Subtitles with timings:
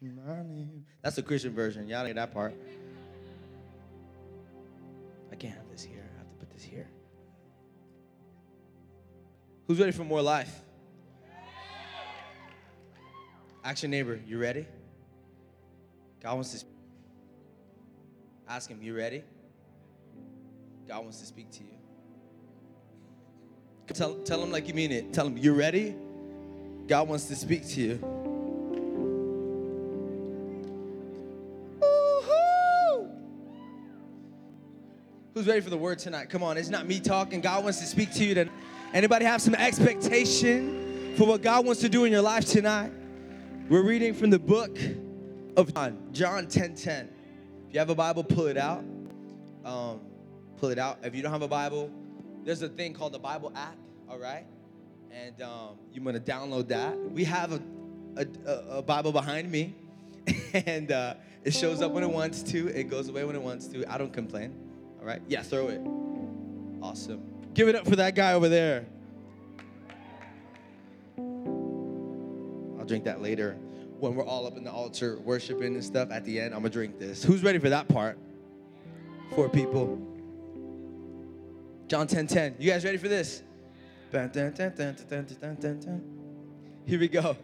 [0.00, 0.86] name's my name.
[1.02, 1.88] That's the Christian version.
[1.88, 2.54] Y'all know that part.
[5.30, 6.08] I can't have this here.
[6.14, 6.88] I have to put this here.
[9.66, 10.62] Who's ready for more life?
[13.64, 14.64] Ask your neighbor, you ready?
[16.22, 16.64] God wants to
[18.48, 19.24] ask him, you ready?
[20.86, 21.70] God wants to speak to you.
[23.88, 25.12] Tell, tell him like you mean it.
[25.12, 25.96] Tell him, you ready?
[26.86, 28.25] God wants to speak to you.
[35.36, 36.30] Who's ready for the word tonight?
[36.30, 37.42] Come on, it's not me talking.
[37.42, 38.32] God wants to speak to you.
[38.32, 38.54] Tonight.
[38.94, 42.90] Anybody have some expectation for what God wants to do in your life tonight?
[43.68, 44.78] We're reading from the book
[45.58, 47.10] of John, John 10 10.
[47.68, 48.82] If you have a Bible, pull it out.
[49.62, 50.00] Um,
[50.56, 51.00] pull it out.
[51.02, 51.90] If you don't have a Bible,
[52.42, 53.76] there's a thing called the Bible app,
[54.08, 54.46] all right?
[55.10, 56.98] And um, you want to download that.
[56.98, 57.60] We have a,
[58.16, 59.74] a, a Bible behind me,
[60.54, 63.66] and uh, it shows up when it wants to, it goes away when it wants
[63.66, 63.84] to.
[63.92, 64.65] I don't complain,
[65.06, 65.22] all right?
[65.28, 65.80] Yeah, throw it.
[66.82, 67.22] Awesome.
[67.54, 68.86] Give it up for that guy over there.
[71.18, 73.56] I'll drink that later
[73.98, 76.10] when we're all up in the altar worshiping and stuff.
[76.10, 77.22] At the end, I'm gonna drink this.
[77.22, 78.18] Who's ready for that part?
[79.34, 79.98] Four people.
[81.86, 82.56] John 10 10.
[82.58, 83.42] You guys ready for this?
[86.86, 87.36] Here we go.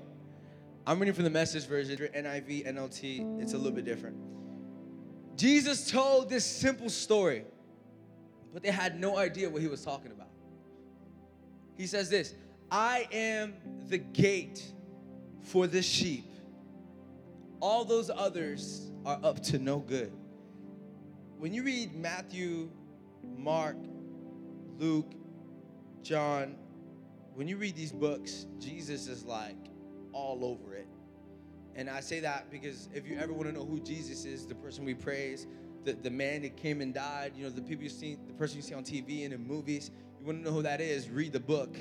[0.84, 3.40] I'm reading from the message version, NIV, NLT.
[3.40, 4.16] It's a little bit different.
[5.36, 7.44] Jesus told this simple story,
[8.52, 10.28] but they had no idea what he was talking about.
[11.76, 12.34] He says this
[12.70, 13.54] I am
[13.88, 14.72] the gate
[15.42, 16.26] for the sheep.
[17.60, 20.12] All those others are up to no good.
[21.38, 22.70] When you read Matthew,
[23.36, 23.76] Mark,
[24.78, 25.12] Luke,
[26.02, 26.56] John,
[27.34, 29.56] when you read these books, Jesus is like
[30.12, 30.86] all over it.
[31.74, 34.54] And I say that because if you ever want to know who Jesus is, the
[34.54, 35.46] person we praise,
[35.84, 38.56] the, the man that came and died, you know, the people you see, the person
[38.56, 41.32] you see on TV and in movies, you want to know who that is, read
[41.32, 41.76] the book.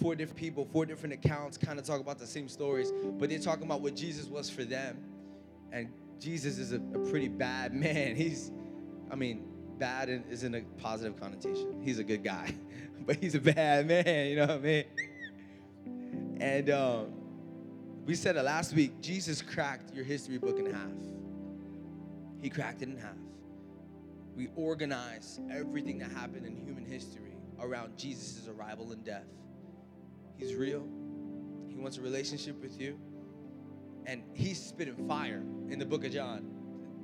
[0.00, 3.38] Four different people, four different accounts kind of talk about the same stories, but they're
[3.38, 4.98] talking about what Jesus was for them.
[5.72, 5.88] And
[6.20, 8.16] Jesus is a, a pretty bad man.
[8.16, 8.50] He's,
[9.10, 9.44] I mean,
[9.78, 11.80] bad is in a positive connotation.
[11.82, 12.54] He's a good guy,
[13.06, 14.84] but he's a bad man, you know what I mean?
[16.40, 17.06] And um,
[18.04, 21.15] we said it last week Jesus cracked your history book in half.
[22.46, 23.16] He cracked it in half.
[24.36, 29.26] We organize everything that happened in human history around Jesus' arrival and death.
[30.38, 30.86] He's real,
[31.66, 33.00] He wants a relationship with you.
[34.06, 36.48] And he's spitting fire in the book of John.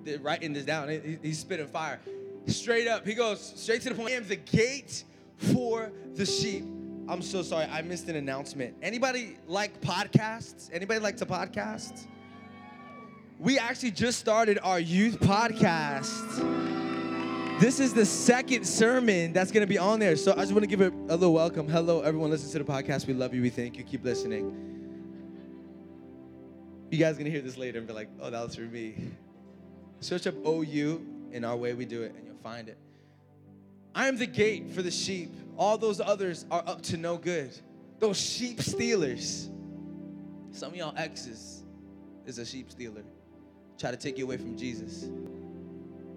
[0.04, 1.18] They're writing this down.
[1.20, 1.98] He's spitting fire
[2.46, 3.04] straight up.
[3.04, 4.10] He goes straight to the point.
[4.10, 5.02] I am the gate
[5.38, 6.62] for the sheep.
[7.08, 7.64] I'm so sorry.
[7.64, 8.76] I missed an announcement.
[8.80, 10.70] Anybody like podcasts?
[10.72, 12.06] Anybody like to podcast?
[13.42, 16.38] We actually just started our youth podcast.
[17.58, 20.14] This is the second sermon that's going to be on there.
[20.14, 21.66] So I just want to give it a little welcome.
[21.66, 23.08] Hello, everyone listens to the podcast.
[23.08, 23.42] We love you.
[23.42, 23.82] We thank you.
[23.82, 24.54] Keep listening.
[26.92, 28.94] You guys going to hear this later and be like, oh, that was for me.
[29.98, 32.78] Search up OU in our way we do it, and you'll find it.
[33.92, 35.34] I am the gate for the sheep.
[35.56, 37.50] All those others are up to no good.
[37.98, 39.50] Those sheep stealers.
[40.52, 41.64] Some of y'all exes
[42.24, 43.02] is a sheep stealer.
[43.82, 45.10] Try to take you away from Jesus.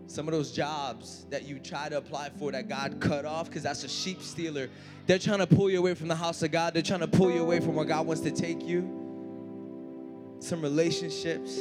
[0.08, 3.64] Some of those jobs that you try to apply for that God cut off because
[3.64, 4.70] that's a sheep stealer.
[5.08, 6.74] They're trying to pull you away from the house of God.
[6.74, 10.38] They're trying to pull you away from where God wants to take you.
[10.40, 11.59] Some relationships,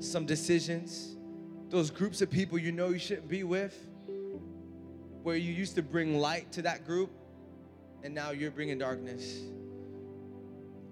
[0.00, 1.16] some decisions
[1.68, 3.76] those groups of people you know you shouldn't be with,
[5.22, 7.10] where you used to bring light to that group,
[8.04, 9.40] and now you're bringing darkness.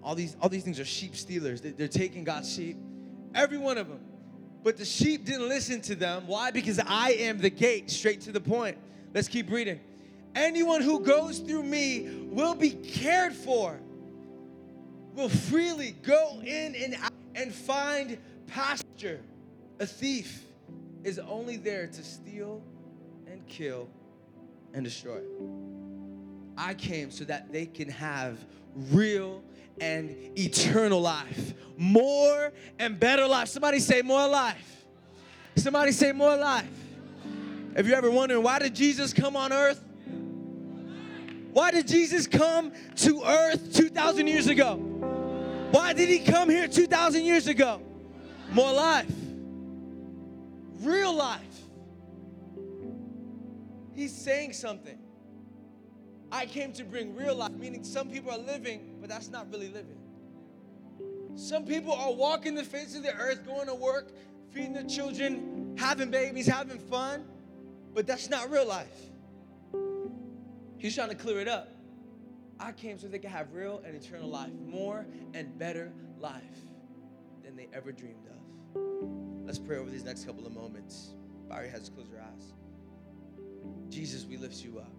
[0.03, 1.61] All these, all these things are sheep stealers.
[1.61, 2.77] They're taking God's sheep,
[3.33, 4.01] every one of them.
[4.65, 6.23] But the sheep didn't listen to them.
[6.25, 6.49] Why?
[6.49, 8.79] Because I am the gate, straight to the point.
[9.13, 9.79] Let's keep reading.
[10.33, 13.79] Anyone who goes through me will be cared for,
[15.13, 18.17] will freely go in and out and find
[18.47, 19.21] pasture.
[19.79, 20.43] A thief
[21.03, 22.63] is only there to steal
[23.27, 23.87] and kill
[24.73, 25.21] and destroy.
[26.57, 28.43] I came so that they can have
[28.75, 29.43] real
[29.79, 33.49] and eternal life, more and better life.
[33.49, 34.85] Somebody say more life.
[35.55, 36.69] Somebody say more life.
[37.75, 39.81] If you're ever wondering why did Jesus come on earth?
[41.51, 44.75] Why did Jesus come to earth 2,000 years ago?
[45.71, 47.81] Why did he come here 2,000 years ago?
[48.51, 49.11] More life
[50.85, 51.41] real life.
[53.93, 54.97] He's saying something.
[56.31, 59.69] I came to bring real life, meaning some people are living, but that's not really
[59.69, 59.97] living.
[61.35, 64.11] Some people are walking the face of the earth, going to work,
[64.51, 67.25] feeding their children, having babies, having fun,
[67.93, 69.01] but that's not real life.
[70.77, 71.69] He's trying to clear it up.
[72.59, 76.41] I came so they could have real and eternal life, more and better life
[77.43, 78.81] than they ever dreamed of.
[79.45, 81.13] Let's pray over these next couple of moments.
[81.49, 82.53] Bow your heads, close your eyes.
[83.89, 84.94] Jesus, we lift you up.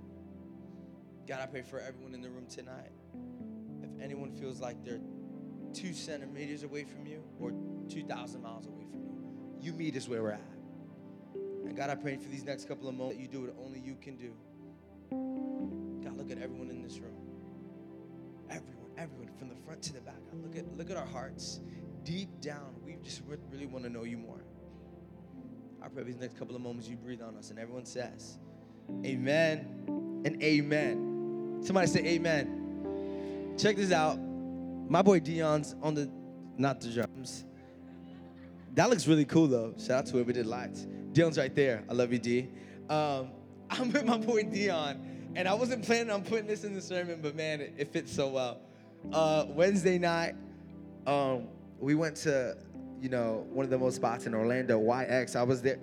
[1.26, 2.92] God, I pray for everyone in the room tonight.
[3.82, 5.00] If anyone feels like they're
[5.74, 7.52] two centimeters away from you or
[7.88, 10.40] 2,000 miles away from you, you meet us where we're at.
[11.64, 13.80] And God, I pray for these next couple of moments that you do what only
[13.80, 14.32] you can do.
[16.04, 17.16] God, look at everyone in this room.
[18.48, 20.20] Everyone, everyone, from the front to the back.
[20.30, 21.58] God, look at look at our hearts.
[22.04, 24.44] Deep down, we just really want to know you more.
[25.82, 28.38] I pray these next couple of moments you breathe on us, and everyone says,
[29.04, 31.15] Amen and Amen.
[31.62, 33.54] Somebody say Amen.
[33.58, 34.18] Check this out.
[34.88, 36.10] My boy Dion's on the
[36.58, 37.44] not the drums.
[38.74, 39.74] That looks really cool though.
[39.78, 40.86] Shout out to whoever did lights.
[41.12, 41.82] Dion's right there.
[41.88, 42.48] I love you, D.
[42.90, 43.30] Um,
[43.70, 47.20] I'm with my boy Dion, and I wasn't planning on putting this in the sermon,
[47.22, 48.60] but man, it, it fits so well.
[49.12, 50.34] Uh, Wednesday night,
[51.06, 51.48] um,
[51.80, 52.56] we went to,
[53.00, 55.36] you know, one of the most spots in Orlando, YX.
[55.36, 55.78] I was there.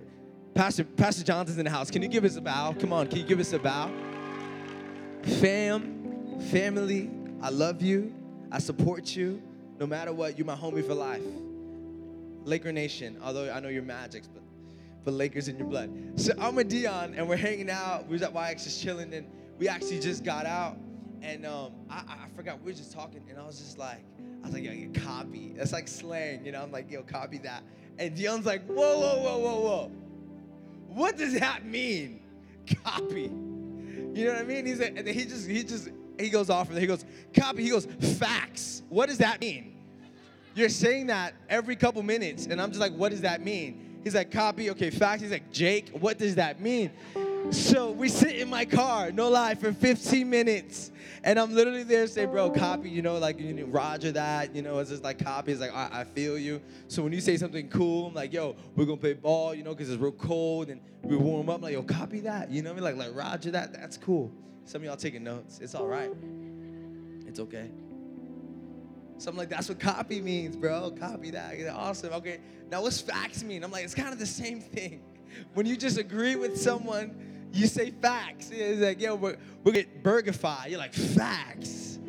[0.53, 1.89] Pastor Pastor Johnson's in the house.
[1.89, 2.75] Can you give us a bow?
[2.79, 3.91] Come on, can you give us a bow?
[5.23, 7.09] Fam, family,
[7.41, 8.13] I love you.
[8.51, 9.41] I support you.
[9.79, 11.23] No matter what, you're my homie for life.
[12.43, 14.43] Laker Nation, although I know you're Magics, but
[15.03, 15.91] but Lakers in your blood.
[16.15, 18.07] So I'm with Dion, and we're hanging out.
[18.07, 19.27] We was at YX just chilling, and
[19.59, 20.77] we actually just got out,
[21.21, 24.03] and um, I, I forgot we were just talking, and I was just like,
[24.43, 25.53] I was like, yo, copy.
[25.55, 26.61] That's like slang, you know.
[26.61, 27.63] I'm like, yo, copy that.
[27.97, 29.91] And Dion's like, whoa, whoa, whoa, whoa, whoa.
[30.87, 32.21] What does that mean?
[32.83, 33.31] Copy.
[34.13, 34.65] You know what I mean?
[34.65, 35.89] He's like, and he just he just
[36.19, 37.05] he goes off and he goes,
[37.35, 37.63] copy.
[37.63, 37.85] He goes,
[38.17, 38.83] facts.
[38.89, 39.75] What does that mean?
[40.55, 43.99] You're saying that every couple minutes, and I'm just like, what does that mean?
[44.03, 45.21] He's like, copy, okay, facts.
[45.21, 46.91] He's like, Jake, what does that mean?
[47.51, 50.91] So we sit in my car, no lie, for 15 minutes.
[51.23, 54.61] And I'm literally there say, bro, copy, you know, like, you know, roger that, you
[54.61, 55.51] know, it's just like copy.
[55.51, 56.61] It's like, I, I feel you.
[56.87, 59.71] So when you say something cool, I'm like, yo, we're gonna play ball, you know,
[59.71, 61.57] because it's real cold and we warm up.
[61.57, 62.49] I'm like, yo, copy that.
[62.49, 62.97] You know what I mean?
[62.97, 63.73] Like, like, roger that.
[63.73, 64.31] That's cool.
[64.65, 65.59] Some of y'all taking notes.
[65.61, 66.11] It's all right.
[67.27, 67.69] It's okay.
[69.17, 70.91] So I'm like, that's what copy means, bro.
[70.91, 71.55] Copy that.
[71.73, 72.13] Awesome.
[72.13, 72.39] Okay.
[72.69, 73.63] Now what's facts mean?
[73.63, 75.03] I'm like, it's kind of the same thing.
[75.55, 78.49] When you just agree with someone, you say facts.
[78.51, 80.69] It's like, yo, we're, we get burgerfi.
[80.69, 81.99] You're like, facts.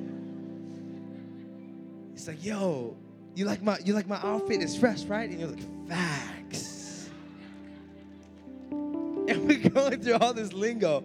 [2.15, 2.97] It's like, yo,
[3.35, 4.63] you like my you like my outfit?
[4.63, 5.29] It's fresh, right?
[5.29, 7.11] And you're like, facts.
[9.27, 11.03] And we're going through all this lingo.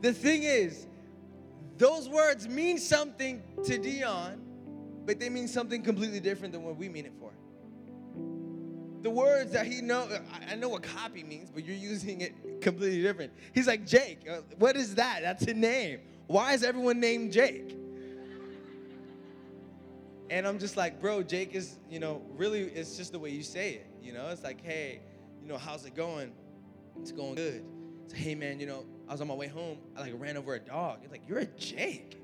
[0.00, 0.88] The thing is,
[1.78, 4.42] those words mean something to Dion,
[5.06, 7.30] but they mean something completely different than what we mean it for.
[9.02, 10.08] The words that he know,
[10.48, 13.32] I know what copy means, but you're using it completely different.
[13.54, 15.22] He's like, Jake, uh, what is that?
[15.22, 16.00] That's a name.
[16.26, 17.76] Why is everyone named Jake?
[20.28, 23.42] And I'm just like, bro, Jake is, you know, really, it's just the way you
[23.42, 23.86] say it.
[24.02, 25.00] You know, it's like, hey,
[25.42, 26.32] you know, how's it going?
[27.00, 27.64] It's going good.
[28.04, 29.78] It's hey, man, you know, I was on my way home.
[29.96, 30.98] I like ran over a dog.
[31.02, 32.20] It's like, you're a Jake.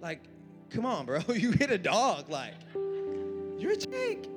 [0.00, 0.24] Like,
[0.68, 1.20] come on, bro.
[1.34, 2.28] You hit a dog.
[2.28, 4.28] Like, you're a Jake.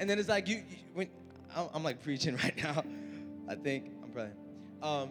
[0.00, 1.08] And then it's like you, you when
[1.54, 2.82] I'm like preaching right now.
[3.48, 4.32] I think I'm probably.
[4.82, 5.10] Um,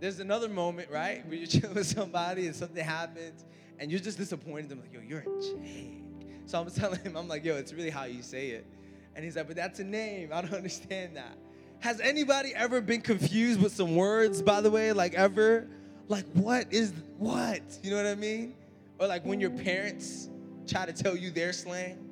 [0.00, 3.44] there's another moment, right, where you're chilling with somebody and something happens,
[3.78, 4.72] and you're just disappointed.
[4.72, 6.02] I'm like, yo, you're a Jake.
[6.46, 8.66] So I'm telling him, I'm like, yo, it's really how you say it.
[9.14, 10.30] And he's like, but that's a name.
[10.32, 11.36] I don't understand that.
[11.80, 14.92] Has anybody ever been confused with some words, by the way?
[14.92, 15.68] Like, ever?
[16.08, 17.60] Like, what is what?
[17.82, 18.54] You know what I mean?
[18.98, 20.28] Or like when your parents
[20.66, 22.07] try to tell you their slang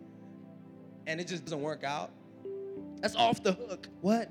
[1.06, 2.10] and it just doesn't work out.
[3.00, 3.88] That's off the hook.
[4.00, 4.30] What?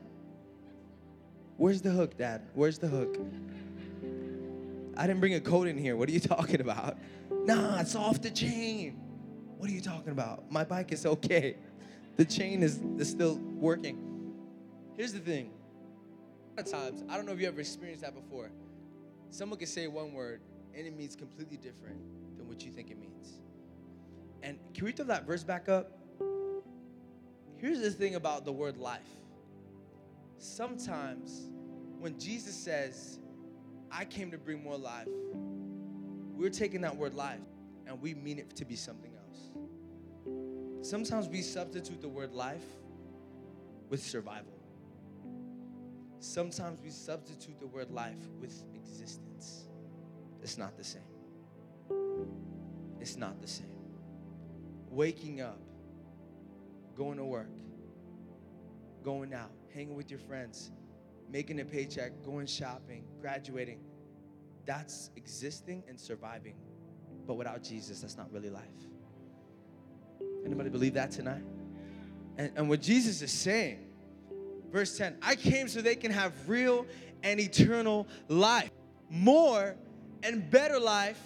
[1.58, 2.42] Where's the hook, Dad?
[2.54, 3.18] Where's the hook?
[4.98, 5.96] I didn't bring a coat in here.
[5.96, 6.98] What are you talking about?
[7.32, 9.00] Nah, it's off the chain.
[9.58, 10.52] What are you talking about?
[10.52, 11.56] My bike is okay.
[12.18, 14.34] The chain is, is still working.
[14.98, 15.52] Here's the thing.
[16.58, 18.52] A lot of times, I don't know if you ever experienced that before.
[19.30, 20.42] Someone can say one word
[20.74, 21.98] and it means completely different
[22.38, 23.40] than what you think it means.
[24.44, 26.05] And can we throw that verse back up?
[27.58, 29.02] Here's the thing about the word life.
[30.38, 31.50] Sometimes
[32.00, 33.20] when Jesus says,
[33.92, 35.08] I came to bring more life,
[36.36, 37.40] we're taking that word life
[37.88, 39.52] and we mean it to be something else.
[40.90, 42.66] Sometimes we substitute the word life
[43.90, 44.54] with survival.
[46.20, 49.68] Sometimes we substitute the word life with existence.
[50.44, 51.02] It's not the same.
[53.00, 53.68] It's not the same.
[54.90, 55.60] waking up,
[56.96, 57.50] going to work,
[59.04, 60.72] going out, hanging with your friends,
[61.30, 63.80] making a paycheck, going shopping, graduating.
[64.66, 66.56] That's existing and surviving.
[67.28, 68.64] But without Jesus, that's not really life.
[70.46, 71.44] Anybody believe that tonight?
[72.38, 73.86] And, and what Jesus is saying,
[74.72, 76.86] verse 10, I came so they can have real
[77.24, 78.70] and eternal life,
[79.10, 79.76] more
[80.24, 81.20] and better life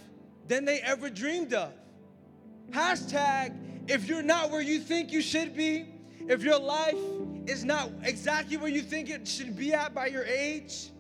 [0.47, 1.73] than they ever dreamed of.
[2.71, 3.55] Hashtag,
[3.89, 5.85] if you're not where you think you should be,
[6.27, 6.95] if your life
[7.47, 10.91] is not exactly where you think it should be at by your age,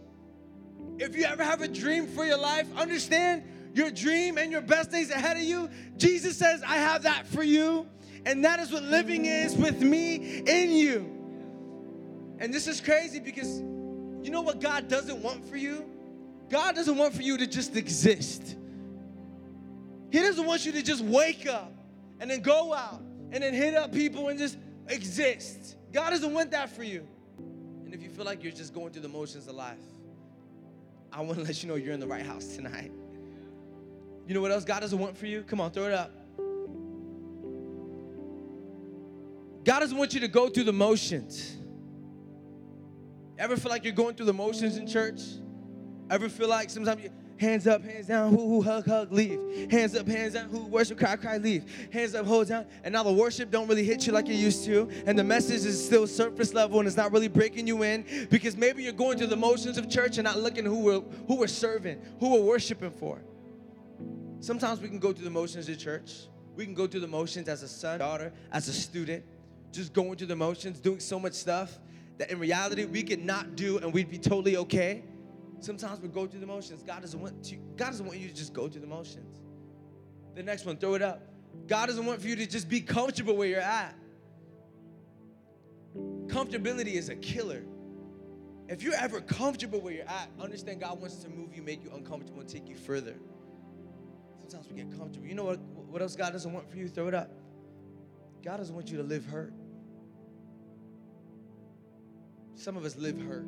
[0.97, 3.43] if you ever have a dream for your life, understand
[3.75, 5.69] your dream and your best days ahead of you.
[5.97, 7.87] Jesus says, I have that for you.
[8.25, 11.15] And that is what living is with me in you.
[12.39, 15.85] And this is crazy because you know what God doesn't want for you?
[16.49, 18.55] God doesn't want for you to just exist.
[20.11, 21.78] He doesn't want you to just wake up
[22.19, 24.57] and then go out and then hit up people and just
[24.87, 25.75] exist.
[25.91, 27.07] God doesn't want that for you.
[27.85, 29.77] And if you feel like you're just going through the motions of life,
[31.11, 32.91] I want to let you know you're in the right house tonight.
[34.27, 35.41] You know what else God doesn't want for you?
[35.41, 36.11] Come on, throw it up.
[39.63, 41.57] God doesn't want you to go through the motions.
[43.37, 45.21] Ever feel like you're going through the motions in church?
[46.09, 47.09] Ever feel like sometimes you,
[47.39, 49.71] hands up, hands down, who, who, hug, hug, leave.
[49.71, 51.63] Hands up, hands down, who, worship, cry, cry, leave.
[51.91, 52.65] Hands up, hold down.
[52.83, 54.89] And now the worship don't really hit you like it used to.
[55.05, 58.57] And the message is still surface level and it's not really breaking you in because
[58.57, 61.47] maybe you're going through the motions of church and not looking who we're, who we're
[61.47, 63.21] serving, who we're worshiping for.
[64.41, 66.27] Sometimes we can go through the motions of church.
[66.55, 69.23] We can go through the motions as a son, daughter, as a student,
[69.71, 71.79] just going through the motions, doing so much stuff
[72.17, 75.03] that in reality we could not do and we'd be totally okay.
[75.59, 76.83] Sometimes we go through the motions.
[76.83, 79.41] God doesn't want to, God doesn't want you to just go through the motions.
[80.35, 81.23] The next one, throw it up.
[81.67, 83.95] God doesn't want for you to just be comfortable where you're at.
[86.27, 87.63] Comfortability is a killer.
[88.67, 91.91] If you're ever comfortable where you're at, understand God wants to move you, make you
[91.93, 93.15] uncomfortable, and take you further.
[94.47, 95.27] Sometimes we get comfortable.
[95.27, 96.87] You know what, what else God doesn't want for you?
[96.87, 97.31] Throw it up.
[98.43, 99.53] God doesn't want you to live hurt.
[102.55, 103.47] Some of us live hurt,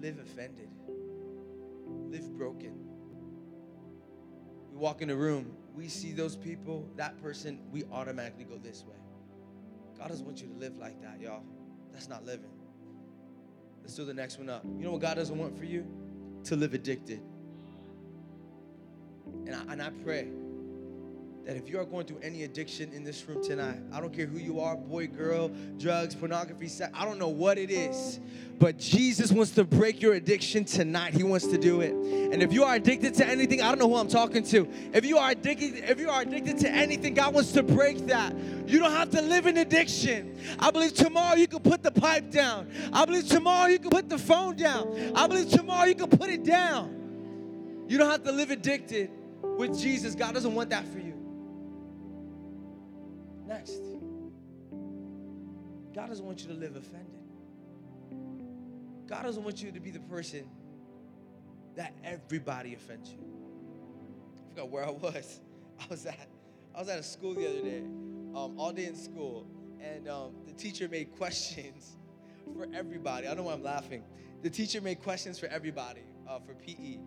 [0.00, 0.68] live offended,
[2.10, 2.74] live broken.
[4.70, 8.84] We walk in a room, we see those people, that person, we automatically go this
[8.84, 8.96] way.
[9.98, 11.42] God doesn't want you to live like that, y'all.
[11.92, 12.50] That's not living.
[13.82, 14.64] Let's do the next one up.
[14.64, 15.86] You know what God doesn't want for you?
[16.44, 17.20] To live addicted.
[19.46, 20.28] And I, and I pray
[21.48, 24.26] that if you are going through any addiction in this room tonight, I don't care
[24.26, 28.20] who you are boy, girl, drugs, pornography, sex, I don't know what it is,
[28.58, 31.14] but Jesus wants to break your addiction tonight.
[31.14, 31.92] He wants to do it.
[31.94, 34.68] And if you are addicted to anything, I don't know who I'm talking to.
[34.92, 38.36] If you are addicted, if you are addicted to anything, God wants to break that.
[38.66, 40.38] You don't have to live in addiction.
[40.58, 42.70] I believe tomorrow you can put the pipe down.
[42.92, 45.12] I believe tomorrow you can put the phone down.
[45.14, 47.86] I believe tomorrow you can put it down.
[47.88, 49.10] You don't have to live addicted
[49.56, 50.14] with Jesus.
[50.14, 51.07] God doesn't want that for you.
[53.48, 53.80] Next,
[55.94, 57.18] God doesn't want you to live offended.
[59.06, 60.44] God doesn't want you to be the person
[61.74, 63.18] that everybody offends you.
[64.36, 65.40] I forgot where I was.
[65.80, 66.28] I was at
[66.74, 67.78] I was at a school the other day,
[68.34, 69.46] um, all day in school,
[69.80, 71.96] and um, the teacher made questions
[72.54, 73.26] for everybody.
[73.26, 74.04] I don't know why I'm laughing.
[74.42, 76.98] The teacher made questions for everybody uh, for PE,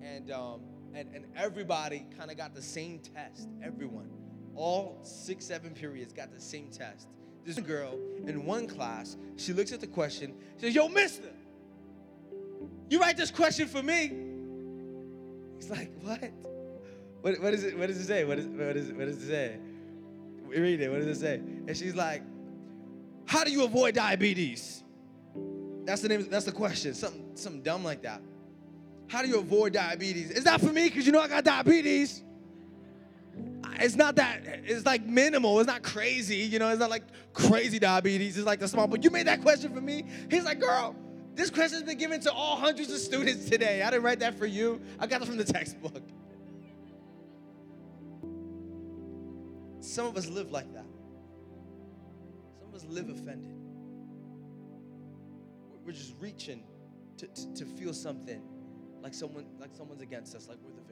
[0.00, 0.60] and um,
[0.94, 3.48] and and everybody kind of got the same test.
[3.64, 4.10] Everyone
[4.54, 7.08] all six, seven periods got the same test.
[7.44, 11.30] This girl in one class, she looks at the question, she says, Yo, mister,
[12.88, 14.12] you write this question for me.
[15.56, 16.30] He's like, What?
[17.22, 18.24] What, what, is it, what does it say?
[18.24, 19.56] What, is, what, is, what does it say?
[20.44, 20.90] Read it.
[20.90, 21.36] What does it say?
[21.36, 22.22] And she's like,
[23.26, 24.82] How do you avoid diabetes?
[25.84, 26.28] That's the name.
[26.30, 26.94] That's the question.
[26.94, 28.22] Something, something dumb like that.
[29.08, 30.30] How do you avoid diabetes?
[30.30, 30.88] Is that for me?
[30.88, 32.22] Because you know I got diabetes
[33.80, 37.78] it's not that it's like minimal it's not crazy you know it's not like crazy
[37.78, 40.04] diabetes it's like the small but you made that question for me?
[40.30, 40.96] He's like girl
[41.34, 43.82] this question's been given to all hundreds of students today.
[43.82, 44.80] I didn't write that for you.
[44.98, 46.02] I got it from the textbook.
[49.80, 50.84] Some of us live like that.
[52.58, 53.56] Some of us live offended.
[55.84, 56.62] We're just reaching
[57.16, 58.42] to, to, to feel something
[59.02, 60.91] like someone like someone's against us like we're the victim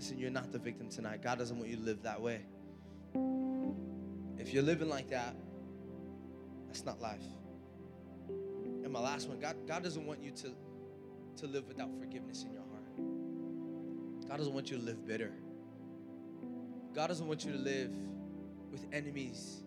[0.00, 1.22] Listen, you're not the victim tonight.
[1.22, 2.40] God doesn't want you to live that way.
[4.38, 5.36] If you're living like that,
[6.66, 7.26] that's not life.
[8.82, 10.52] And my last one, God, God doesn't want you to,
[11.36, 14.26] to live without forgiveness in your heart.
[14.26, 15.34] God doesn't want you to live bitter.
[16.94, 17.92] God doesn't want you to live
[18.72, 19.64] with enemies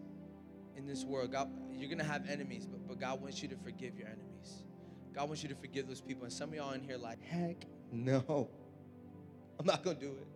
[0.75, 1.32] in this world.
[1.32, 4.63] God, you're gonna have enemies, but, but God wants you to forgive your enemies.
[5.13, 6.24] God wants you to forgive those people.
[6.24, 8.50] And some of y'all in here like, heck no.
[9.63, 10.27] I'm not gonna do it.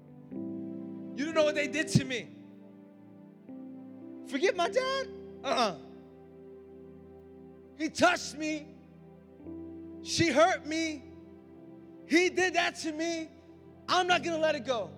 [1.20, 2.30] You don't know what they did to me.
[4.30, 5.08] Forgive my dad?
[5.44, 5.76] Uh-uh.
[7.78, 8.68] He touched me.
[10.02, 11.04] She hurt me.
[12.06, 13.28] He did that to me.
[13.90, 14.92] I'm not gonna let it go.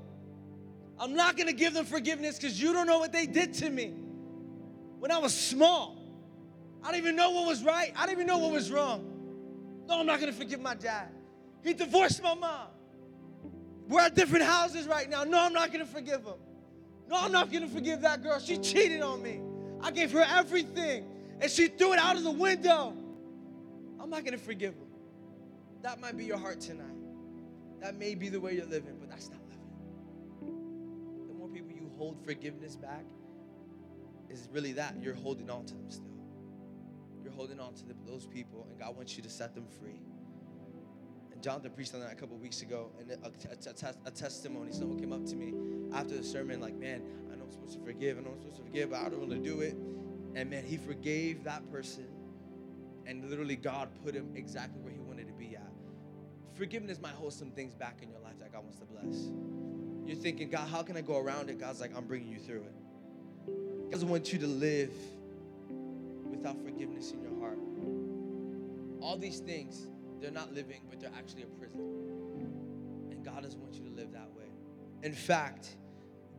[1.00, 3.96] I'm not gonna give them forgiveness because you don't know what they did to me.
[5.00, 5.98] When I was small,
[6.84, 7.94] I didn't even know what was right.
[7.96, 9.82] I didn't even know what was wrong.
[9.88, 11.08] No, I'm not gonna forgive my dad.
[11.64, 12.68] He divorced my mom.
[13.90, 15.24] We're at different houses right now.
[15.24, 16.36] No, I'm not gonna forgive him.
[17.10, 18.40] No, I'm not gonna forgive that girl.
[18.40, 19.42] She cheated on me.
[19.82, 21.06] I gave her everything
[21.42, 22.94] and she threw it out of the window.
[24.00, 24.88] I'm not gonna forgive him.
[25.82, 26.86] That might be your heart tonight.
[27.82, 31.28] That may be the way you're living, but that's not living.
[31.28, 33.06] The more people you hold forgiveness back,
[34.30, 34.96] is really that.
[35.02, 36.06] You're holding on to them still.
[37.24, 40.02] You're holding on to the, those people, and God wants you to set them free.
[41.42, 44.72] Jonathan preached on that a couple weeks ago, and a, a, a, a testimony.
[44.72, 45.54] Someone came up to me
[45.94, 48.58] after the sermon, like, man, I know I'm supposed to forgive, I know I'm supposed
[48.58, 49.76] to forgive, but I don't want to do it.
[50.36, 52.08] And man, he forgave that person,
[53.06, 55.72] and literally God put him exactly where he wanted to be at.
[56.54, 59.32] Forgiveness might hold some things back in your life that God wants to bless.
[60.06, 61.60] You're thinking, God, how can I go around it?
[61.60, 62.74] God's like, I'm bringing you through it.
[63.46, 64.92] God doesn't want you to live
[66.30, 67.60] without forgiveness in your heart.
[69.02, 69.88] All these things,
[70.22, 71.80] they're not living, but they're actually a prison.
[73.12, 74.46] And God doesn't want you to live that way.
[75.04, 75.76] In fact,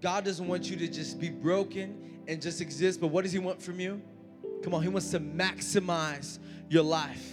[0.02, 3.38] God doesn't want you to just be broken and just exist, but what does He
[3.38, 4.00] want from you?
[4.62, 7.32] Come on, He wants to maximize your life.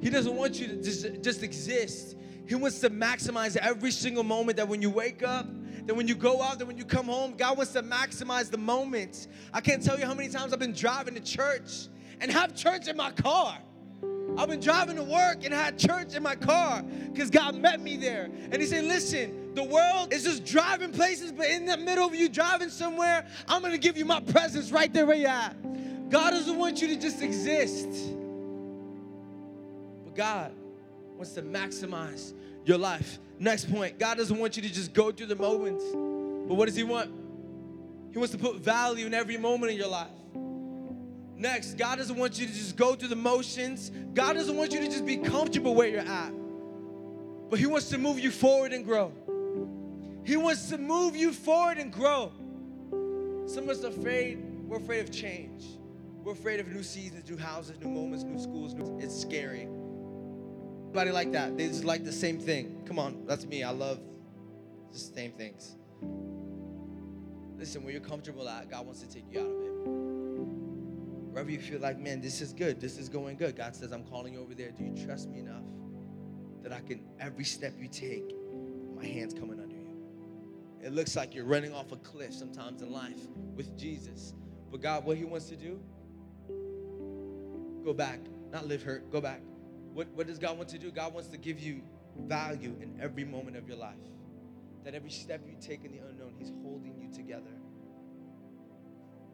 [0.00, 2.16] He doesn't want you to just, just exist.
[2.46, 5.46] He wants to maximize every single moment that when you wake up,
[5.86, 8.58] that when you go out, that when you come home, God wants to maximize the
[8.58, 9.28] moments.
[9.52, 11.88] I can't tell you how many times I've been driving to church
[12.20, 13.58] and have church in my car.
[14.36, 17.96] I've been driving to work and had church in my car because God met me
[17.96, 18.24] there.
[18.50, 22.14] And He said, Listen, the world is just driving places, but in the middle of
[22.14, 26.10] you driving somewhere, I'm going to give you my presence right there where you're at.
[26.10, 27.88] God doesn't want you to just exist,
[30.04, 30.52] but God
[31.14, 33.18] wants to maximize your life.
[33.38, 36.76] Next point God doesn't want you to just go through the moments, but what does
[36.76, 37.10] He want?
[38.12, 40.08] He wants to put value in every moment in your life.
[41.36, 43.90] Next, God doesn't want you to just go through the motions.
[44.14, 46.32] God doesn't want you to just be comfortable where you're at.
[47.50, 49.12] But He wants to move you forward and grow.
[50.24, 52.32] He wants to move you forward and grow.
[53.46, 55.64] Some of us are afraid, we're afraid of change.
[56.24, 58.74] We're afraid of new seasons, new houses, new moments, new schools.
[58.74, 59.68] New, it's scary.
[60.86, 61.56] Anybody like that?
[61.56, 62.82] They just like the same thing.
[62.84, 63.62] Come on, that's me.
[63.62, 64.00] I love
[64.92, 65.76] the same things.
[67.56, 70.05] Listen, where you're comfortable at, God wants to take you out of it.
[71.36, 73.56] Wherever you feel like, man, this is good, this is going good.
[73.56, 74.70] God says, I'm calling you over there.
[74.70, 75.64] Do you trust me enough
[76.62, 78.34] that I can, every step you take,
[78.94, 79.98] my hand's coming under you?
[80.82, 83.20] It looks like you're running off a cliff sometimes in life
[83.54, 84.32] with Jesus.
[84.70, 85.78] But God, what He wants to do,
[87.84, 88.20] go back,
[88.50, 89.42] not live hurt, go back.
[89.92, 90.90] What, what does God want to do?
[90.90, 91.82] God wants to give you
[92.18, 93.92] value in every moment of your life.
[94.84, 97.55] That every step you take in the unknown, He's holding you together.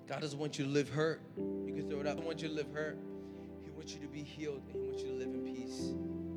[0.06, 1.22] God doesn't want you to live hurt.
[1.36, 2.18] You can throw it up.
[2.18, 2.98] He want you to live hurt.
[3.64, 5.92] He wants you to be healed and He wants you to live in peace.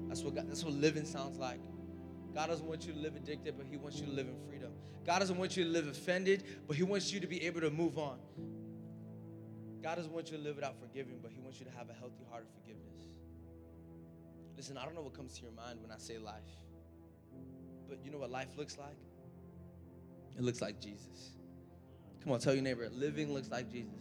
[0.08, 1.60] That's what God, that's what living sounds like.
[2.34, 4.74] God doesn't want you to live addicted, but He wants you to live in freedom.
[5.06, 7.70] God doesn't want you to live offended, but He wants you to be able to
[7.70, 8.18] move on.
[9.82, 11.94] God doesn't want you to live without forgiving, but He wants you to have a
[11.94, 13.06] healthy heart of forgiveness.
[14.58, 16.42] Listen, I don't know what comes to your mind when I say life,
[17.88, 18.98] but you know what life looks like?
[20.38, 21.36] It looks like Jesus.
[22.26, 23.94] Come on, tell your neighbor, living looks like Jesus.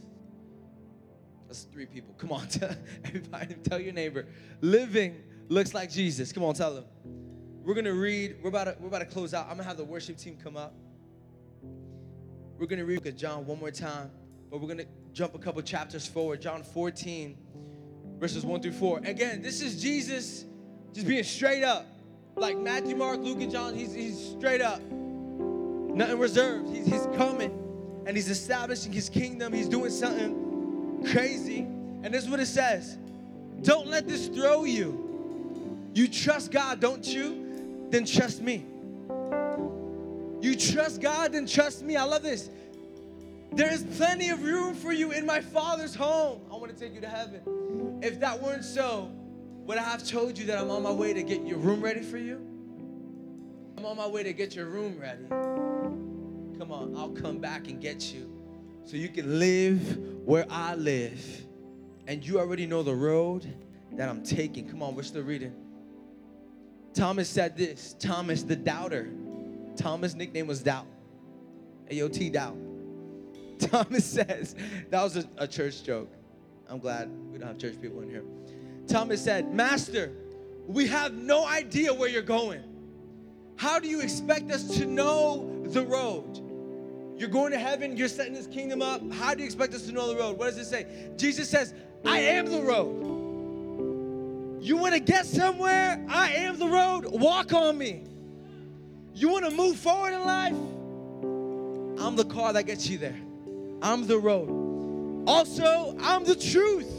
[1.46, 2.14] That's three people.
[2.16, 4.26] Come on, tell everybody, tell your neighbor,
[4.62, 6.32] living looks like Jesus.
[6.32, 6.84] Come on, tell them.
[7.62, 8.36] We're gonna read.
[8.42, 9.44] We're about to, we're about to close out.
[9.50, 10.74] I'm gonna have the worship team come up.
[12.58, 14.10] We're gonna read John one more time,
[14.50, 16.40] but we're gonna jump a couple chapters forward.
[16.40, 17.36] John 14,
[18.18, 19.00] verses 1 through 4.
[19.04, 20.46] Again, this is Jesus
[20.94, 21.86] just being straight up.
[22.36, 24.80] Like Matthew, Mark, Luke, and John, he's, he's straight up.
[24.80, 26.74] Nothing reserved.
[26.74, 27.63] He's, he's coming
[28.06, 29.52] and he's establishing his kingdom.
[29.52, 31.60] He's doing something crazy.
[31.60, 32.98] And this is what it says
[33.62, 35.90] Don't let this throw you.
[35.94, 37.86] You trust God, don't you?
[37.90, 38.66] Then trust me.
[40.40, 41.96] You trust God, then trust me.
[41.96, 42.50] I love this.
[43.52, 46.40] There is plenty of room for you in my Father's home.
[46.50, 48.00] I want to take you to heaven.
[48.02, 49.10] If that weren't so,
[49.64, 52.02] would I have told you that I'm on my way to get your room ready
[52.02, 52.44] for you?
[53.78, 55.24] I'm on my way to get your room ready.
[56.58, 58.30] Come on, I'll come back and get you
[58.84, 61.46] so you can live where I live.
[62.06, 63.46] And you already know the road
[63.92, 64.68] that I'm taking.
[64.68, 65.54] Come on, we're still reading.
[66.92, 69.10] Thomas said this Thomas the doubter.
[69.76, 70.86] Thomas' nickname was Doubt.
[71.90, 72.56] AOT Doubt.
[73.58, 74.54] Thomas says,
[74.90, 76.12] that was a, a church joke.
[76.68, 78.24] I'm glad we don't have church people in here.
[78.86, 80.12] Thomas said, Master,
[80.66, 82.62] we have no idea where you're going.
[83.56, 86.43] How do you expect us to know the road?
[87.16, 89.00] You're going to heaven, you're setting this kingdom up.
[89.12, 90.38] How do you expect us to know the road?
[90.38, 90.86] What does it say?
[91.16, 91.74] Jesus says,
[92.04, 94.60] I am the road.
[94.62, 96.04] You want to get somewhere?
[96.08, 97.06] I am the road.
[97.06, 98.04] Walk on me.
[99.14, 100.56] You want to move forward in life?
[102.00, 103.16] I'm the car that gets you there.
[103.82, 105.24] I'm the road.
[105.26, 106.90] Also, I'm the truth.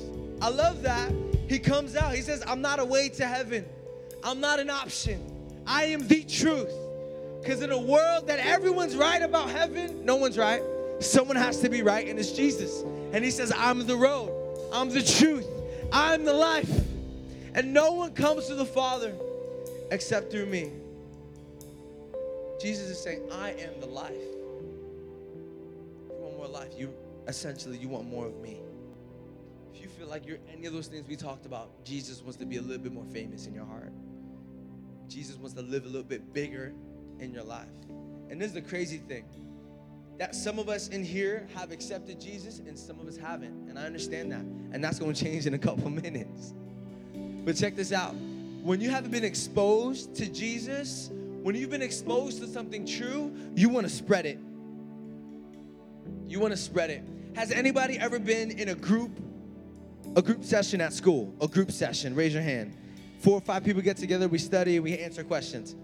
[0.42, 1.12] I love that.
[1.48, 3.66] He comes out, he says, I'm not a way to heaven,
[4.24, 5.32] I'm not an option.
[5.68, 6.72] I am the truth.
[7.46, 10.64] Because in a world that everyone's right about heaven, no one's right.
[11.00, 12.82] Someone has to be right, and it's Jesus.
[13.14, 14.32] And he says, I'm the road,
[14.74, 15.46] I'm the truth,
[15.94, 16.72] I'm the life.
[17.54, 19.14] And no one comes to the Father
[19.92, 20.72] except through me.
[22.60, 24.16] Jesus is saying, I am the life.
[24.16, 24.24] If
[26.10, 26.92] you want more life, you
[27.28, 28.58] essentially you want more of me.
[29.72, 32.46] If you feel like you're any of those things we talked about, Jesus wants to
[32.48, 33.94] be a little bit more famous in your heart.
[35.08, 36.74] Jesus wants to live a little bit bigger
[37.20, 37.68] in your life.
[38.30, 39.26] And this is the crazy thing
[40.18, 43.70] that some of us in here have accepted Jesus and some of us haven't.
[43.70, 44.42] And I understand that.
[44.72, 46.54] And that's going to change in a couple minutes.
[47.44, 48.16] But check this out.
[48.64, 51.10] When you haven't been exposed to Jesus,
[51.44, 54.40] when you've been exposed to something true, you want to spread it.
[56.28, 57.04] You want to spread it.
[57.36, 59.12] Has anybody ever been in a group
[60.16, 61.34] a group session at school?
[61.42, 62.16] A group session.
[62.16, 62.76] Raise your hand.
[63.20, 65.76] Four or five people get together, we study, we answer questions.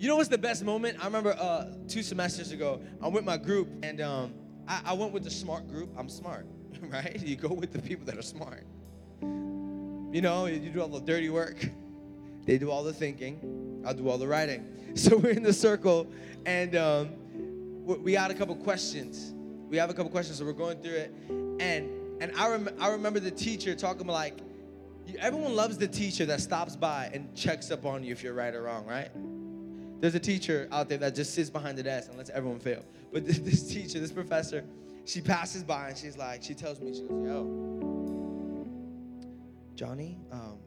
[0.00, 0.96] You know what's the best moment?
[0.98, 4.32] I remember uh, two semesters ago, I'm with my group, and um,
[4.66, 5.90] I, I went with the smart group.
[5.94, 6.46] I'm smart,
[6.84, 7.20] right?
[7.20, 8.64] You go with the people that are smart.
[9.20, 11.68] You know, you do all the dirty work.
[12.46, 13.82] They do all the thinking.
[13.86, 14.66] I'll do all the writing.
[14.96, 16.10] So we're in the circle,
[16.46, 17.10] and um,
[17.84, 19.34] we had a couple questions.
[19.68, 21.14] We have a couple questions, so we're going through it.
[21.60, 24.38] And and I, rem- I remember the teacher talking like,
[25.18, 28.54] everyone loves the teacher that stops by and checks up on you if you're right
[28.54, 29.10] or wrong, right?
[30.00, 32.82] There's a teacher out there that just sits behind the desk and lets everyone fail.
[33.12, 34.64] But this, teacher, this professor,
[35.04, 38.66] she passes by and she's like, she tells me, she goes, yo,
[39.74, 40.58] Johnny, um,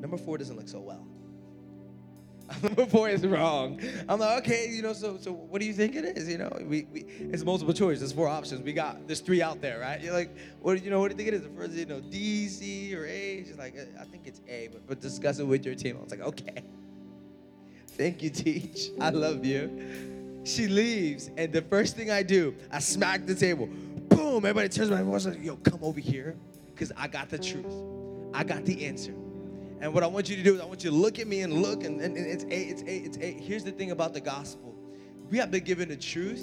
[0.00, 1.06] number four doesn't look so well.
[2.62, 3.80] number four is wrong.
[4.08, 6.28] I'm like, okay, you know, so so what do you think it is?
[6.28, 8.00] You know, we, we it's multiple choice.
[8.00, 8.62] There's four options.
[8.62, 10.00] We got there's three out there, right?
[10.00, 11.42] You're like, what do you know, what do you think it is?
[11.42, 13.44] The first, you know, D, C, or A?
[13.44, 15.96] She's like, I think it's A, but but discuss it with your team.
[15.96, 16.64] I was like, okay.
[18.00, 18.92] Thank you, Teach.
[19.00, 20.40] I love you.
[20.44, 23.66] She leaves, and the first thing I do, I smack the table.
[24.08, 24.36] Boom!
[24.36, 26.34] Everybody turns around and like, yo, come over here,
[26.72, 27.74] because I got the truth.
[28.32, 29.12] I got the answer.
[29.82, 31.42] And what I want you to do is I want you to look at me
[31.42, 33.38] and look, and, and, and it's eight, it's eight, it's eight.
[33.38, 34.74] Here's the thing about the gospel.
[35.28, 36.40] We have been given the truth,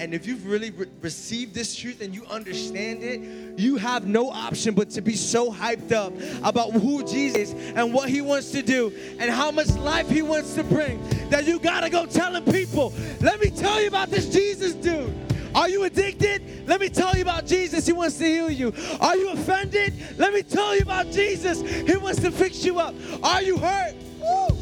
[0.00, 4.30] and if you've really re- received this truth and you understand it, you have no
[4.30, 8.50] option but to be so hyped up about who Jesus is and what he wants
[8.52, 12.42] to do and how much life he wants to bring that you gotta go telling
[12.44, 15.14] people, let me tell you about this Jesus dude.
[15.54, 16.66] Are you addicted?
[16.66, 17.84] Let me tell you about Jesus.
[17.84, 18.72] He wants to heal you.
[19.02, 19.92] Are you offended?
[20.16, 21.60] Let me tell you about Jesus.
[21.60, 22.94] He wants to fix you up.
[23.22, 23.94] Are you hurt?
[24.18, 24.56] Woo!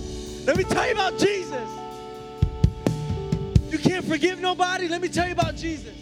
[0.46, 1.77] Let me tell you about Jesus.
[4.08, 4.88] Forgive nobody?
[4.88, 5.94] Let me tell you about Jesus.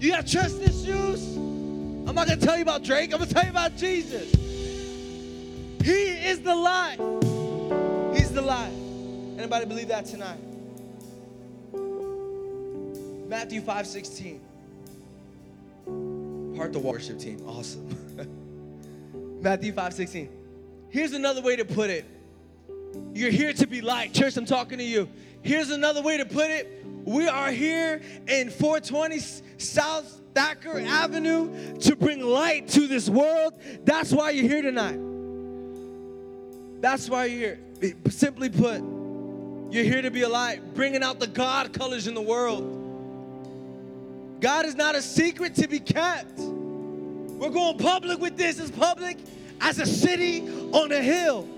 [0.00, 1.36] You got trust issues?
[1.36, 3.12] I'm not going to tell you about Drake.
[3.12, 4.32] I'm going to tell you about Jesus.
[5.82, 6.98] He is the life.
[8.16, 8.72] He's the life.
[9.38, 10.40] Anybody believe that tonight?
[13.28, 14.40] Matthew 5 16.
[16.56, 17.42] Part the worship team.
[17.46, 19.38] Awesome.
[19.40, 20.28] Matthew 5 16.
[20.88, 22.04] Here's another way to put it.
[23.14, 24.12] You're here to be light.
[24.14, 25.08] Church, I'm talking to you.
[25.42, 26.85] Here's another way to put it.
[27.06, 29.20] We are here in 420
[29.58, 33.54] South Thacker Avenue to bring light to this world.
[33.84, 34.98] That's why you're here tonight.
[36.80, 37.96] That's why you're here.
[38.08, 38.80] Simply put,
[39.72, 42.72] you're here to be a light, bringing out the God colors in the world.
[44.40, 46.40] God is not a secret to be kept.
[46.40, 49.16] We're going public with this as public
[49.60, 50.40] as a city
[50.72, 51.48] on a hill.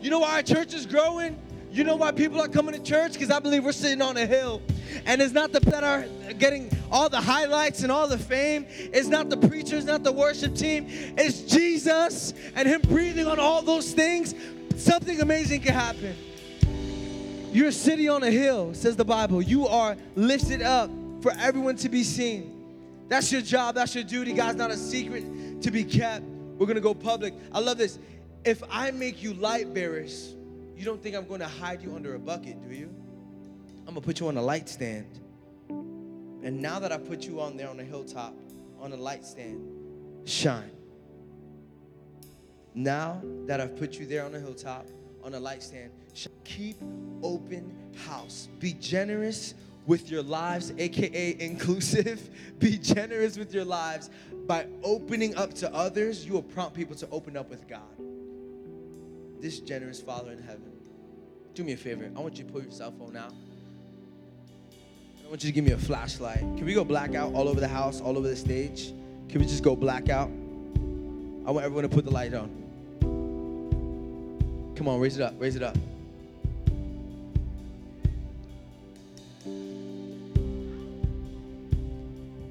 [0.00, 1.36] You know why our church is growing?
[1.78, 3.12] You know why people are coming to church?
[3.12, 4.60] Because I believe we're sitting on a hill.
[5.06, 8.66] And it's not the that are getting all the highlights and all the fame.
[8.68, 10.86] It's not the preachers, not the worship team.
[10.88, 14.34] It's Jesus and Him breathing on all those things.
[14.74, 16.16] Something amazing can happen.
[17.52, 19.40] You're a city on a hill, says the Bible.
[19.40, 20.90] You are lifted up
[21.22, 23.06] for everyone to be seen.
[23.06, 24.32] That's your job, that's your duty.
[24.32, 26.24] God's not a secret to be kept.
[26.24, 27.34] We're gonna go public.
[27.52, 28.00] I love this.
[28.44, 30.34] If I make you light bearers,
[30.78, 32.94] you don't think I'm gonna hide you under a bucket, do you?
[33.80, 35.20] I'm gonna put you on a light stand.
[35.68, 38.34] And now that I put you on there on a hilltop,
[38.80, 39.60] on a light stand,
[40.24, 40.70] shine.
[42.74, 44.86] Now that I've put you there on a hilltop,
[45.24, 45.90] on a light stand,
[46.44, 46.76] keep
[47.22, 47.74] open
[48.06, 48.48] house.
[48.60, 49.54] Be generous
[49.86, 52.30] with your lives, aka inclusive.
[52.60, 54.10] Be generous with your lives
[54.46, 56.24] by opening up to others.
[56.24, 57.82] You will prompt people to open up with God.
[59.40, 60.72] This generous Father in heaven,
[61.54, 62.10] do me a favor.
[62.16, 63.32] I want you to pull your cell phone out.
[65.24, 66.40] I want you to give me a flashlight.
[66.40, 68.92] Can we go blackout all over the house, all over the stage?
[69.28, 70.28] Can we just go blackout?
[71.46, 72.48] I want everyone to put the light on.
[74.74, 75.76] Come on, raise it up, raise it up.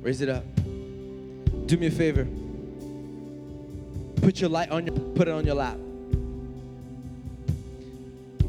[0.02, 0.43] Raise it up.
[1.65, 2.26] Do me a favor.
[4.21, 5.78] Put your light on your put it on your lap.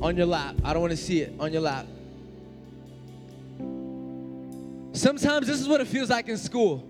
[0.00, 0.56] On your lap.
[0.64, 1.34] I don't want to see it.
[1.38, 1.86] On your lap.
[4.92, 6.88] Sometimes this is what it feels like in school.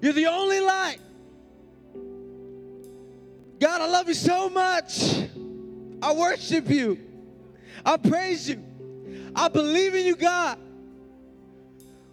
[0.00, 0.98] You're the only light.
[3.60, 5.28] God, I love you so much.
[6.02, 6.98] I worship you.
[7.84, 8.62] I praise you.
[9.36, 10.58] I believe in you, God.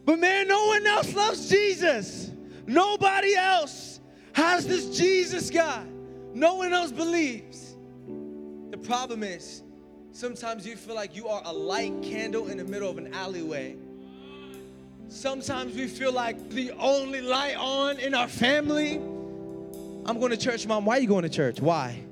[0.06, 2.32] But man, no one else loves Jesus.
[2.68, 4.00] Nobody else
[4.34, 5.88] has this Jesus God.
[6.34, 7.69] No one else believes.
[8.84, 9.64] Problem is,
[10.12, 13.76] sometimes you feel like you are a light candle in the middle of an alleyway.
[15.08, 18.96] Sometimes we feel like the only light on in our family.
[20.06, 20.86] I'm going to church, mom.
[20.86, 21.60] Why are you going to church?
[21.60, 22.04] Why?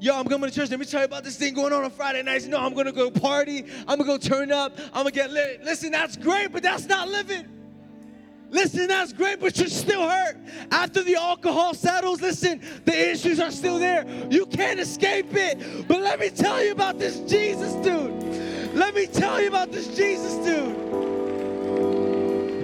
[0.00, 0.70] Yo, I'm going to church.
[0.70, 2.46] Let me tell you about this thing going on on Friday nights.
[2.46, 3.64] No, I'm going to go party.
[3.88, 4.78] I'm going to go turn up.
[4.92, 5.64] I'm going to get lit.
[5.64, 7.46] Listen, that's great, but that's not living.
[8.50, 10.36] Listen, that's great, but you're still hurt.
[10.70, 14.06] After the alcohol settles, listen, the issues are still there.
[14.30, 15.86] You can't escape it.
[15.86, 18.74] But let me tell you about this Jesus dude.
[18.74, 20.88] Let me tell you about this Jesus dude.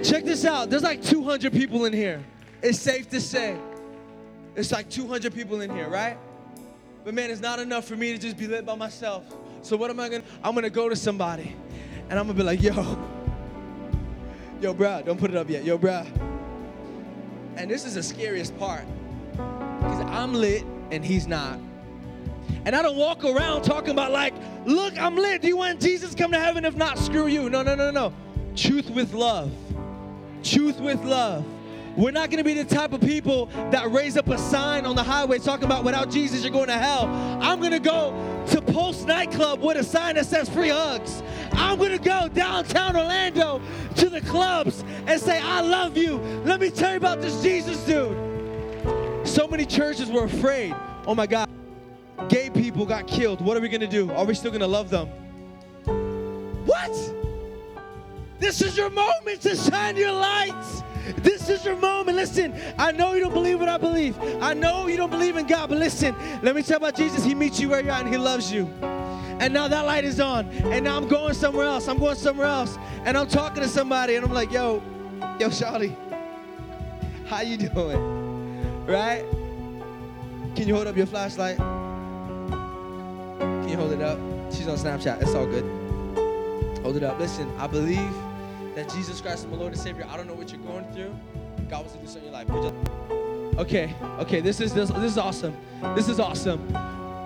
[0.03, 0.69] Check this out.
[0.69, 2.23] There's like 200 people in here.
[2.61, 3.57] It's safe to say.
[4.55, 6.17] It's like 200 people in here, right?
[7.03, 9.23] But man, it's not enough for me to just be lit by myself.
[9.61, 10.23] So what am I gonna?
[10.43, 11.55] I'm gonna go to somebody,
[12.09, 12.73] and I'm gonna be like, yo,
[14.61, 16.05] yo, bruh, don't put it up yet, yo, bruh.
[17.57, 18.85] And this is the scariest part,
[19.31, 21.59] because I'm lit and he's not.
[22.65, 24.33] And I don't walk around talking about like,
[24.65, 25.41] look, I'm lit.
[25.41, 26.65] Do you want Jesus come to heaven?
[26.65, 27.49] If not, screw you.
[27.49, 28.13] No, no, no, no.
[28.55, 29.51] Truth with love.
[30.43, 31.45] Truth with love.
[31.95, 34.95] We're not going to be the type of people that raise up a sign on
[34.95, 37.05] the highway talking about without Jesus you're going to hell.
[37.41, 41.23] I'm going to go to Pulse nightclub with a sign that says free hugs.
[41.57, 43.61] I'm going to go downtown Orlando
[43.95, 46.17] to the clubs and say I love you.
[46.45, 49.27] Let me tell you about this Jesus dude.
[49.27, 50.75] So many churches were afraid.
[51.07, 51.49] Oh my God.
[52.29, 53.41] Gay people got killed.
[53.41, 54.11] What are we going to do?
[54.11, 55.07] Are we still going to love them?
[56.65, 57.13] What?
[58.39, 60.83] This is your moment to shine your lights.
[61.17, 62.17] This is your moment.
[62.17, 64.17] Listen, I know you don't believe what I believe.
[64.41, 67.23] I know you don't believe in God, but listen, let me tell you about Jesus.
[67.23, 68.65] He meets you where you're at and He loves you.
[69.39, 70.47] And now that light is on.
[70.47, 71.87] And now I'm going somewhere else.
[71.87, 72.77] I'm going somewhere else.
[73.03, 74.81] And I'm talking to somebody and I'm like, yo,
[75.39, 75.95] yo, Charlie,
[77.25, 78.85] how you doing?
[78.85, 79.25] Right?
[80.55, 81.57] Can you hold up your flashlight?
[83.39, 84.17] Can you hold it up?
[84.53, 85.21] She's on Snapchat.
[85.21, 85.65] It's all good.
[86.81, 87.19] Hold it up.
[87.19, 88.13] Listen, I believe
[88.75, 90.05] that Jesus Christ is my Lord and Savior.
[90.09, 91.13] I don't know what you're going through.
[91.69, 93.57] God wants to do something in your life.
[93.57, 95.55] Okay, okay, this is this, this is awesome.
[95.95, 96.61] This is awesome.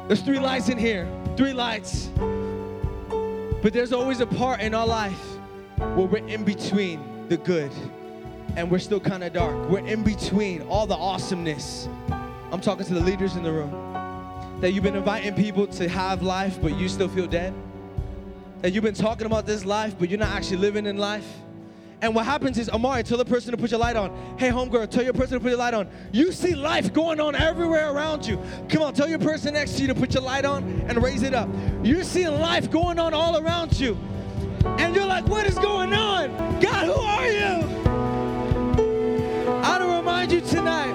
[0.07, 1.07] There's three lights in here.
[1.39, 2.09] Three lights.
[3.61, 5.21] But there's always a part in our life
[5.77, 7.71] where we're in between the good
[8.57, 9.69] and we're still kind of dark.
[9.69, 11.87] We're in between all the awesomeness.
[12.51, 13.71] I'm talking to the leaders in the room.
[14.59, 17.53] That you've been inviting people to have life, but you still feel dead
[18.61, 21.25] that you've been talking about this life, but you're not actually living in life.
[22.01, 24.37] And what happens is, Amari, tell the person to put your light on.
[24.37, 25.89] Hey, homegirl, tell your person to put your light on.
[26.13, 28.41] You see life going on everywhere around you.
[28.69, 31.23] Come on, tell your person next to you to put your light on and raise
[31.23, 31.49] it up.
[31.83, 33.97] You're seeing life going on all around you.
[34.77, 36.59] And you're like, what is going on?
[36.61, 37.79] God, who are you?
[39.61, 40.93] I want to remind you tonight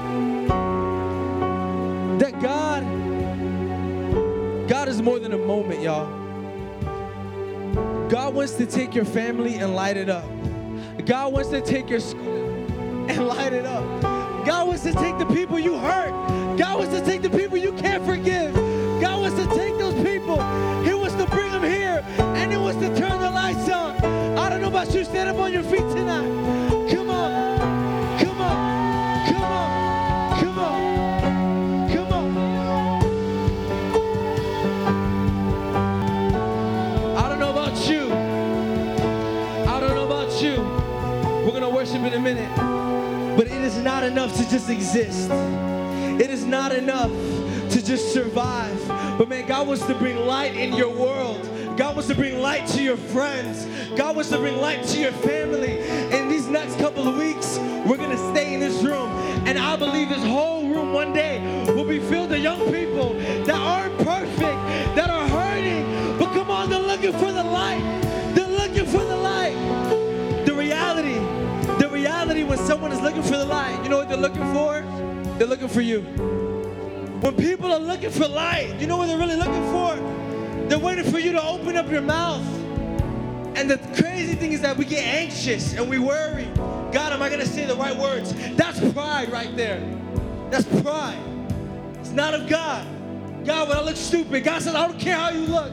[2.19, 2.83] that God,
[4.69, 6.25] God is more than a moment, y'all.
[8.09, 10.25] God wants to take your family and light it up.
[11.07, 12.49] God wants to take your school
[13.11, 13.85] and light it up.
[14.47, 16.11] God wants to take the people you hurt.
[16.57, 18.55] God wants to take the people you can't forgive.
[19.01, 20.37] God wants to take those people.
[20.83, 23.97] He wants to bring them here and He wants to turn the lights on.
[24.39, 25.05] I don't know about you.
[25.05, 26.34] Stand up on your feet tonight.
[44.13, 45.31] Just exist.
[46.21, 47.11] It is not enough
[47.71, 48.77] to just survive.
[49.19, 51.43] But man, God wants to bring light in your world.
[51.77, 53.67] God wants to bring light to your friends.
[53.97, 55.79] God wants to bring light to your family.
[56.17, 59.11] In these next couple of weeks, we're going to stay in this room.
[59.47, 63.57] And I believe this whole room one day will be filled with young people that
[63.57, 64.41] aren't perfect,
[64.97, 66.19] that are hurting.
[66.19, 68.04] But come on, they're looking for the light.
[72.75, 74.81] Someone is looking for the light, you know what they're looking for?
[75.39, 76.01] They're looking for you.
[77.21, 79.95] When people are looking for light, you know what they're really looking for?
[80.69, 82.45] They're waiting for you to open up your mouth.
[83.55, 86.49] And the crazy thing is that we get anxious and we worry.
[86.91, 88.35] God, am I going to say the right words?
[88.57, 89.79] That's pride right there.
[90.51, 91.23] That's pride.
[92.01, 92.85] It's not of God.
[93.47, 95.73] God, when I look stupid, God says, I don't care how you look.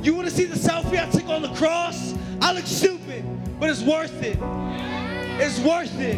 [0.00, 2.14] You want to see the selfie I took on the cross?
[2.40, 3.24] I look stupid,
[3.58, 4.38] but it's worth it.
[5.42, 6.16] It's worth it.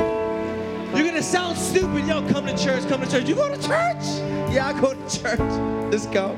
[0.96, 2.06] You're to sound stupid.
[2.06, 3.28] Yo, come to church, come to church.
[3.28, 4.04] You go to church?
[4.52, 5.40] Yeah, I go to church.
[5.90, 6.36] Let's go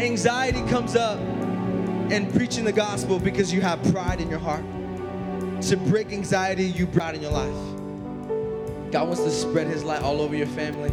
[0.00, 1.20] anxiety comes up
[2.10, 4.64] in preaching the gospel because you have pride in your heart.
[5.62, 8.90] To break anxiety, you pride in your life.
[8.90, 10.90] God wants to spread his light all over your family.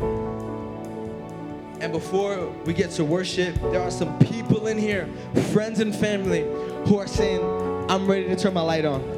[1.80, 5.08] And before we get to worship, there are some people in here,
[5.54, 6.42] friends and family,
[6.86, 7.42] who are saying,
[7.90, 9.17] I'm ready to turn my light on.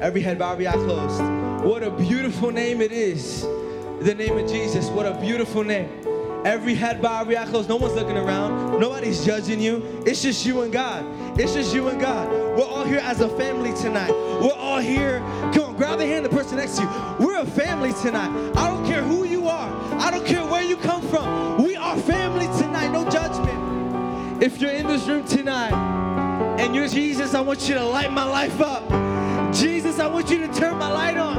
[0.00, 1.20] Every head bowed, every eye closed.
[1.64, 3.42] What a beautiful name it is.
[3.42, 4.88] The name of Jesus.
[4.90, 5.90] What a beautiful name.
[6.44, 7.68] Every head bowed, every eye closed.
[7.68, 8.78] No one's looking around.
[8.78, 10.02] Nobody's judging you.
[10.06, 11.04] It's just you and God.
[11.38, 12.30] It's just you and God.
[12.30, 14.10] We're all here as a family tonight.
[14.10, 15.18] We're all here.
[15.52, 17.26] Come on, grab the hand of the person next to you.
[17.26, 18.30] We're a family tonight.
[18.56, 20.00] I don't care who you are.
[20.00, 21.64] I don't care where you come from.
[21.64, 22.92] We are family tonight.
[22.92, 24.42] No judgment.
[24.42, 25.72] If you're in this room tonight
[26.60, 29.17] and you're Jesus, I want you to light my life up.
[29.58, 31.36] Jesus, I want you to turn my light on.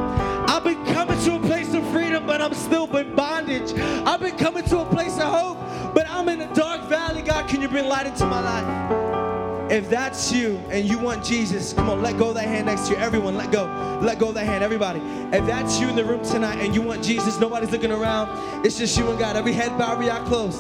[0.49, 3.71] I've been coming to a place of freedom, but I'm still in bondage.
[3.79, 5.58] I've been coming to a place of hope,
[5.93, 7.21] but I'm in a dark valley.
[7.21, 9.71] God, can you bring light into my life?
[9.71, 12.88] If that's you and you want Jesus, come on, let go of that hand next
[12.88, 12.99] to you.
[12.99, 13.65] Everyone, let go.
[14.01, 14.99] Let go of that hand, everybody.
[15.32, 18.65] If that's you in the room tonight and you want Jesus, nobody's looking around.
[18.65, 19.38] It's just you and God.
[19.38, 20.60] Every head bowed, every eye closed.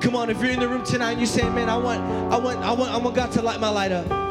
[0.00, 2.36] Come on, if you're in the room tonight and you say, man, I want, I
[2.36, 4.29] want, I want, I want God to light my light up.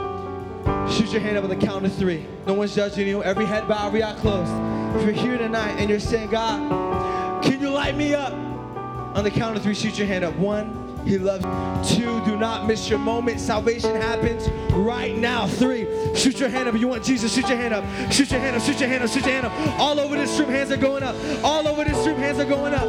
[0.91, 2.25] Shoot your hand up on the count of three.
[2.47, 3.23] No one's judging you.
[3.23, 4.51] Every head bowed, every eye closed.
[4.95, 8.33] If you're here tonight and you're saying, God, can you light me up?
[8.33, 10.35] On the count of three, shoot your hand up.
[10.35, 11.97] One, He loves you.
[11.97, 13.39] Two, do not miss your moment.
[13.39, 15.47] Salvation happens right now.
[15.47, 16.75] Three, shoot your hand up.
[16.75, 17.83] You want Jesus, shoot your hand up.
[18.11, 19.79] Shoot your hand up, shoot your hand up, shoot your hand up.
[19.79, 21.15] All over this room, hands are going up.
[21.43, 22.87] All over this room, hands are going up.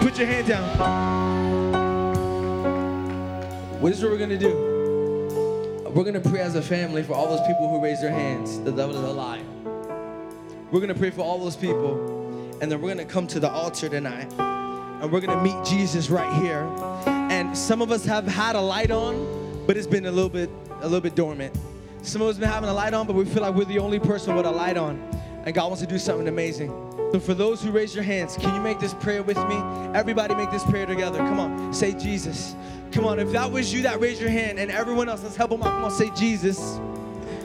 [0.00, 1.80] Put your hand down.
[3.80, 4.79] What is what we're gonna do?
[5.94, 8.60] We're gonna pray as a family for all those people who raise their hands.
[8.60, 9.42] The devil is a.
[10.70, 11.94] We're gonna pray for all those people,
[12.60, 16.32] and then we're gonna come to the altar tonight, and we're gonna meet Jesus right
[16.40, 16.62] here.
[17.06, 20.48] And some of us have had a light on, but it's been a little bit,
[20.80, 21.58] a little bit dormant.
[22.02, 23.98] Some of us been having a light on, but we feel like we're the only
[23.98, 24.96] person with a light on,
[25.44, 26.70] and God wants to do something amazing.
[27.12, 29.56] So for those who raise your hands, can you make this prayer with me?
[29.94, 31.18] Everybody make this prayer together.
[31.18, 32.54] Come on, say Jesus.
[32.92, 35.50] Come on, if that was you that raised your hand, and everyone else, let's help
[35.50, 35.72] them out.
[35.72, 36.78] Come on, say Jesus.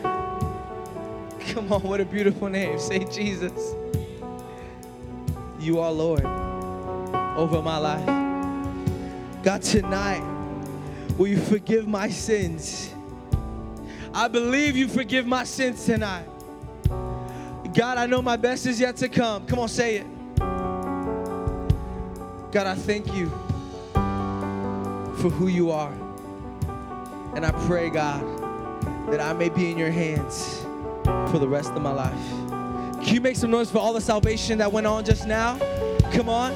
[0.04, 2.78] Come on, what a beautiful name.
[2.80, 3.76] Say Jesus.
[5.60, 6.26] You are Lord
[7.36, 8.06] over my life.
[9.44, 10.24] God, tonight,
[11.18, 12.94] will you forgive my sins?
[14.14, 16.28] I believe you forgive my sins tonight.
[17.76, 19.46] God, I know my best is yet to come.
[19.48, 20.08] Come on, say it.
[22.52, 23.28] God, I thank you
[25.18, 25.92] for who you are.
[27.36, 28.24] And I pray, God,
[29.12, 30.62] that I may be in your hands
[31.30, 32.18] for the rest of my life.
[33.04, 35.58] Can you make some noise for all the salvation that went on just now?
[36.14, 36.54] Come on.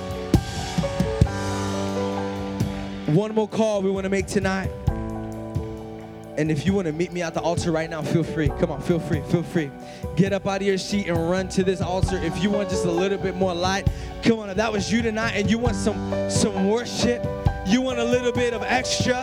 [3.13, 4.71] One more call we want to make tonight.
[6.39, 8.47] And if you want to meet me at the altar right now, feel free.
[8.47, 9.69] Come on, feel free, feel free.
[10.15, 12.15] Get up out of your seat and run to this altar.
[12.15, 13.89] If you want just a little bit more light,
[14.23, 14.49] come on.
[14.49, 17.27] If that was you tonight and you want some some worship,
[17.67, 19.21] you want a little bit of extra,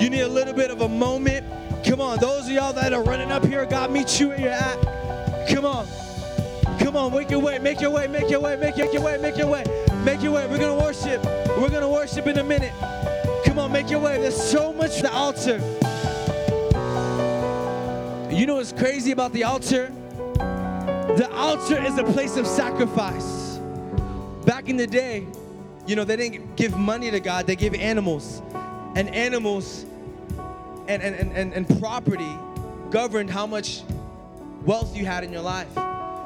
[0.00, 1.44] you need a little bit of a moment.
[1.84, 4.48] Come on, those of y'all that are running up here, God meet you where you're
[4.48, 5.48] at.
[5.50, 5.86] Come on.
[6.78, 9.36] Come on, make your way, make your way, make your way, make your way, make
[9.36, 9.64] your way,
[10.02, 10.46] make your way.
[10.46, 11.22] We're gonna worship.
[11.58, 12.72] We're gonna worship in a minute.
[13.44, 14.16] Come on, make your way.
[14.18, 15.60] There's so much the altar.
[18.44, 19.90] You know what's crazy about the altar?
[21.16, 23.58] The altar is a place of sacrifice.
[24.44, 25.26] Back in the day,
[25.86, 28.42] you know, they didn't give money to God, they gave animals.
[28.96, 29.86] And animals
[30.88, 32.36] and, and, and, and property
[32.90, 33.82] governed how much
[34.66, 35.72] wealth you had in your life.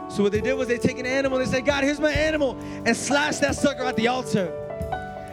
[0.09, 2.11] So what they did was they take an animal, and they say, God, here's my
[2.11, 4.53] animal, and slash that sucker at the altar.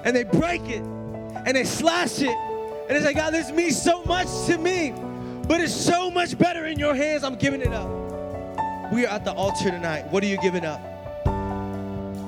[0.05, 4.03] And they break it, and they slash it, and they say, God, this means so
[4.03, 4.93] much to me,
[5.47, 7.89] but it's so much better in your hands, I'm giving it up.
[8.91, 10.11] We are at the altar tonight.
[10.11, 10.81] What are you giving up?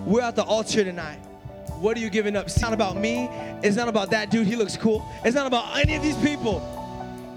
[0.05, 1.19] We're at the altar tonight.
[1.79, 2.45] What are you giving up?
[2.45, 3.27] It's not about me.
[3.61, 4.47] It's not about that dude.
[4.47, 5.05] He looks cool.
[5.23, 6.61] It's not about any of these people.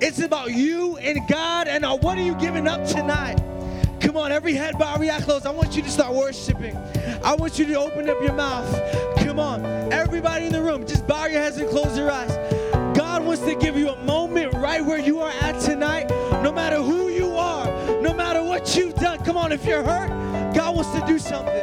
[0.01, 1.69] It's about you and God.
[1.69, 3.39] And what are you giving up tonight?
[4.01, 5.47] Come on, every head bow, every eye closed.
[5.47, 6.75] I want you to start worshiping.
[7.23, 9.17] I want you to open up your mouth.
[9.19, 9.63] Come on,
[9.93, 12.31] everybody in the room, just bow your heads and close your eyes.
[13.31, 16.11] Wants to give you a moment right where you are at tonight,
[16.43, 17.65] no matter who you are,
[18.01, 19.25] no matter what you've done.
[19.25, 20.09] Come on, if you're hurt,
[20.53, 21.63] God wants to do something.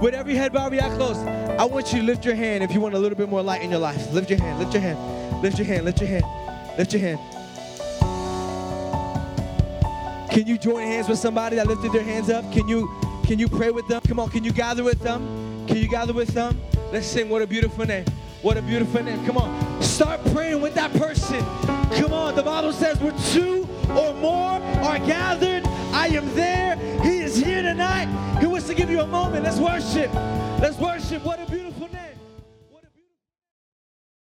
[0.00, 2.72] With every head bowed, every eye closed, I want you to lift your hand if
[2.72, 4.12] you want a little bit more light in your life.
[4.12, 6.24] Lift your hand, lift your hand, lift your hand, lift your hand,
[6.76, 7.20] lift your hand.
[10.32, 12.42] Can you join hands with somebody that lifted their hands up?
[12.52, 12.92] Can you
[13.22, 14.00] can you pray with them?
[14.00, 15.64] Come on, can you gather with them?
[15.68, 16.60] Can you gather with them?
[16.90, 18.04] Let's sing what a beautiful name.
[18.46, 19.26] What a beautiful name.
[19.26, 19.82] Come on.
[19.82, 21.40] Start praying with that person.
[22.00, 22.36] Come on.
[22.36, 25.66] The Bible says we're two or more are gathered.
[25.92, 26.76] I am there.
[27.02, 28.06] He is here tonight.
[28.38, 29.42] He wants to give you a moment.
[29.42, 30.14] Let's worship.
[30.60, 31.24] Let's worship.
[31.24, 31.85] What a beautiful